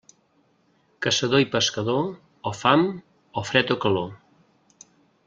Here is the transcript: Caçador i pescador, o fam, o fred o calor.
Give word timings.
Caçador 1.05 1.43
i 1.43 1.47
pescador, 1.55 2.09
o 2.53 2.53
fam, 2.63 2.87
o 3.43 3.45
fred 3.51 3.75
o 3.77 3.79
calor. 3.85 4.11